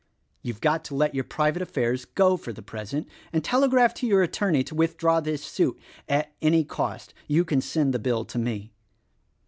You've 0.41 0.61
got 0.61 0.83
to 0.85 0.95
let 0.95 1.13
your 1.13 1.23
private 1.23 1.61
affairs 1.61 2.05
go 2.05 2.35
for 2.35 2.51
the 2.51 2.63
present, 2.63 3.07
and 3.31 3.43
telegraph 3.43 3.93
to 3.93 4.07
your 4.07 4.23
attorney 4.23 4.63
to 4.63 4.73
with 4.73 4.97
draw 4.97 5.19
this 5.19 5.43
suit— 5.43 5.79
at 6.09 6.33
any 6.41 6.63
cost. 6.63 7.13
You 7.27 7.45
can 7.45 7.61
send 7.61 7.93
the 7.93 7.99
bill 7.99 8.25
to 8.25 8.39
me." 8.39 8.71